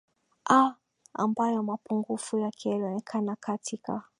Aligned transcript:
aaa 0.49 0.75
ambayo 1.13 1.63
mapungufu 1.63 2.39
yake 2.39 2.69
yalionekana 2.69 3.35
katika 3.35 4.03